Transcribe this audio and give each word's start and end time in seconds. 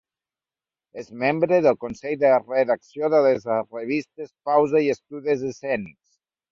És 1.01 1.11
membre 1.23 1.59
del 1.67 1.77
Consell 1.85 2.17
de 2.25 2.33
Redacció 2.39 3.13
de 3.17 3.23
les 3.29 3.47
revistes 3.61 4.35
Pausa 4.51 4.87
i 4.89 4.95
Estudis 4.99 5.51
Escènics. 5.55 6.23